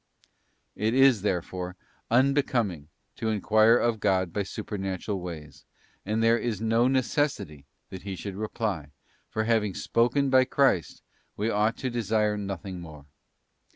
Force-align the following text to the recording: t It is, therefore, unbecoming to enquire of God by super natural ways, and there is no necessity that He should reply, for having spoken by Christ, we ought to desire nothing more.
t 0.75 0.81
It 0.83 0.95
is, 0.95 1.21
therefore, 1.21 1.75
unbecoming 2.09 2.87
to 3.17 3.29
enquire 3.29 3.77
of 3.77 3.99
God 3.99 4.33
by 4.33 4.41
super 4.41 4.75
natural 4.75 5.19
ways, 5.21 5.63
and 6.03 6.23
there 6.23 6.39
is 6.39 6.59
no 6.59 6.87
necessity 6.87 7.67
that 7.91 8.01
He 8.01 8.15
should 8.15 8.33
reply, 8.35 8.93
for 9.29 9.43
having 9.43 9.75
spoken 9.75 10.31
by 10.31 10.45
Christ, 10.45 11.03
we 11.37 11.51
ought 11.51 11.77
to 11.77 11.91
desire 11.91 12.35
nothing 12.35 12.79
more. 12.81 13.05